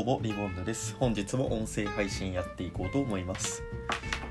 [0.00, 0.96] どうもリボンヌです。
[0.98, 3.62] 本日も音声配信やっていこうと思います。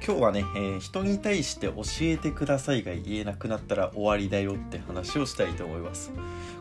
[0.03, 6.11] 今日はね、えー、人に対して教えてくださいが言えなくなったら終わりだよって話をしたいと思います。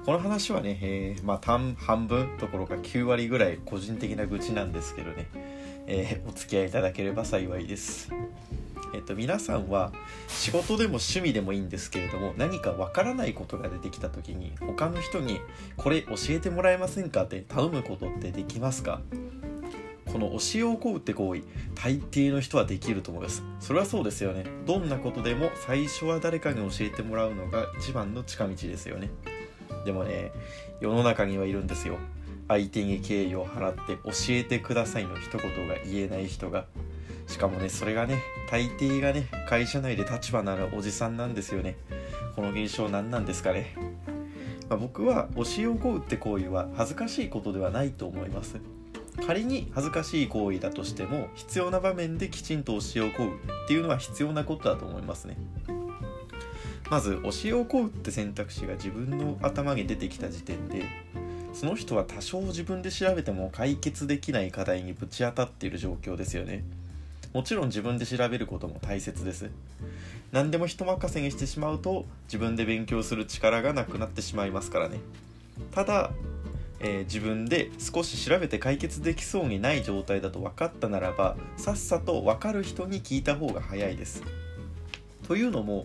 [0.04, 5.30] この話はね、えー、まあ半分どころか9割ぐらい個人的な愚痴なんですけどね、
[5.86, 8.10] えー、お付き合いいただければ幸いです。
[8.94, 9.92] えっと、皆さんは
[10.28, 15.40] 仕事でも趣味でもいいんですけれども何かわからないことが出てきた時に他の人に
[15.76, 19.00] 「これ教えてもらえませんか?」って頼むことってできますか？
[20.06, 21.42] この教えを請うって行為
[21.74, 23.42] 大抵の人はできると思います。
[23.60, 24.44] それはそうですよね。
[24.66, 29.10] どんなことでも最初は誰かに教えてもらうのが一番の近道ですよね。
[29.84, 30.32] でもね
[30.80, 31.98] 世の中にはいるんですよ。
[32.48, 36.64] 相手に敬意を払って教えてくださいの一言が言えない人が。
[37.28, 41.76] しかもねそれがね大抵がね会社内で立場のあるおじさんなんですよね。
[42.34, 43.74] この現象何なんですかね、
[44.68, 48.56] まあ、僕は教えを請うって行為は恥ずかしいことではないと思います。
[49.26, 55.36] 仮に恥ずかしい行為だとしても必要な場面できちんと教えを請うっていうのは必要なことだと思いますね。
[56.88, 60.84] まず教えを請うって選択肢が自分の頭に出てきた時点で
[61.52, 66.64] その人は多少自分で調べても解決できない課題にぶち当たっている状況ですよね。
[67.32, 69.50] もちろん自分で調べることも大切です。
[70.32, 74.98] 何でも人任せにしてしまうと自分で勉強する力がなくなってしまいますからね。
[75.72, 76.10] ただ、
[76.80, 84.22] えー、自分で少し調べて解決できそうにない状態だと分かったならばさっさと分かる人に聞いた方が早いです。
[85.26, 85.84] というのも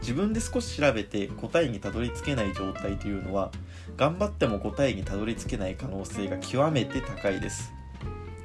[0.00, 3.50] 自分で少し調べて答えにたどり着けない状態というのは
[3.96, 7.79] 頑張っても答えにたどり着けない可能性が極めて高いです。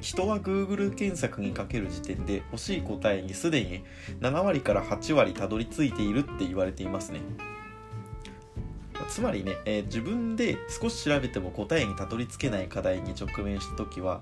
[0.02, 3.84] 人は Google 検索にかける時点で欲しい答えにすでに
[4.22, 7.22] 7割から8割たどり着いているって言われていますね。
[9.10, 14.22] つまりね、えー、自分で少し調べても答えにたどり着けない課題に直面した時は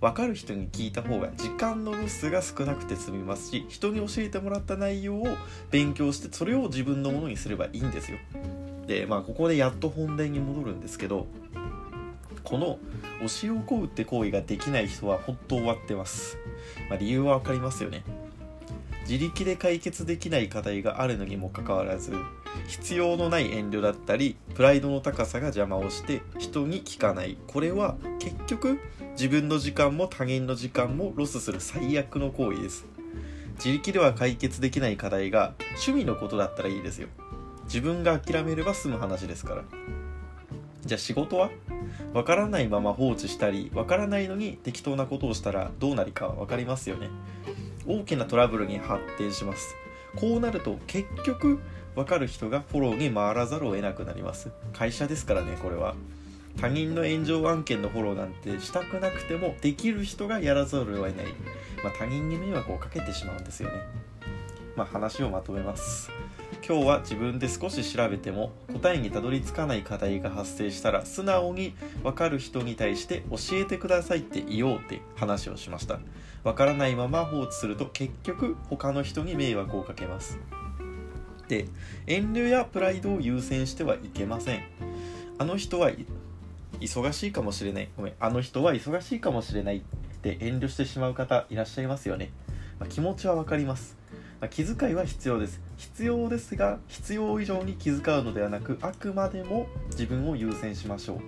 [0.00, 5.26] 分かる人に聞いた方が時間のロスが少なくて済みますし人に教えてもらった内容を
[5.70, 8.18] 勉強してそれを自分のものにすればいいんですよ。
[8.86, 11.26] でまあここでやっと本題に戻るんですけど
[12.46, 12.78] この
[13.20, 16.38] 教えを請うって行為ができない人は本当終わってます、
[16.88, 18.04] まあ、理由は分かりますよね。
[19.08, 22.12] 自力で解決できない課題があるのにもかかわらず
[22.66, 27.36] 必要のない遠慮だったりプライドの高さが邪魔をして人に聞かない。
[27.46, 28.78] これは結局
[29.12, 32.86] 自分の時間も他人の時間もロスする最悪の行為です。
[33.56, 37.08] 自力では解決できない課題が趣味のことだったらいいですよ。
[37.64, 39.64] 自分が諦めれば済む話ですから。
[40.84, 41.50] じゃあ仕事は？
[42.12, 47.08] わからないまま放置したりわからないのに適当なことをしたらどうなるか分かりますよね。
[47.86, 49.74] 大きなトラブルに発展します。
[50.16, 51.58] こうなると結局
[51.94, 54.50] 分かる人がフォローに回らざるを得なくなります。
[54.72, 55.94] 会社ですからねこれは。
[56.60, 61.26] 他人の炎上案件のフォローなんてしたくなくてもできる人がやらざるを得ない、
[61.84, 63.76] まあ、他人に迷惑をかけてしまうんですよね。
[64.74, 66.10] まあ話をまとめます。
[66.66, 76.00] 今日は自分で少し調べても答えにたどり着かない課題が発生したら素直に分かる人に対して教えてくださいって言おうって話をしました。
[76.42, 80.38] 分からないまま放置すると結局他の人に迷惑をかけます。
[81.48, 81.66] で
[82.06, 84.62] 遠慮やプライドを優先してはいけません。
[85.38, 85.90] あの人は
[86.80, 87.88] 忙しいかもしれない。
[87.96, 89.80] ごめんあの人は忙しいかもしれないっ
[90.22, 92.30] て遠慮してしまう方いらっしゃいますよね、
[92.80, 93.96] まあ、気持ちは分かります。
[94.40, 101.20] まあ、気遣いは必要です必要ですが必要以上に気遣うのではなくあくまでも自分を優先しましょう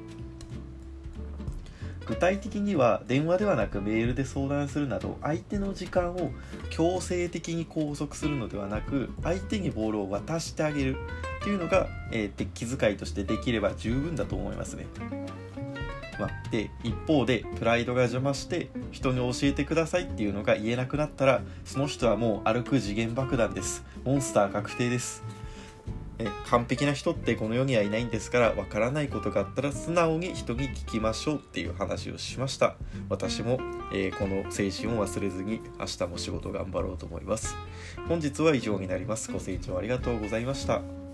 [2.07, 6.31] 具体的には電話ではなくメールで相談するなど相手の時間を
[6.71, 10.97] 強制的に拘束するのではなく相手にボールを渡してあげる
[11.41, 14.87] っていうのが、えー、気遣いとしてできれば十分だと思いますね。
[16.19, 23.85] まあ、で一方でプライドが邪魔して人に教えてくださいっていうのが言えなくなったらその人はもう歩く次元爆弾です。
[24.05, 25.23] モンスター確定です。
[26.19, 32.75] え完璧な人ってこの世にはいないんですからわからないことがあったら素直に人に聞きましょうっていう話をしました。
[33.09, 33.59] 私も、
[33.93, 37.57] えー、この精神を忘れずに明日も仕事頑張ろうと思います。
[38.09, 39.31] 本日は以上になります。
[39.31, 41.08] ご清聴ありがとうございました。